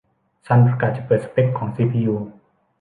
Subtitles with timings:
[0.45, 2.15] ซันประกาศจะเปิดสเปคของซีพียู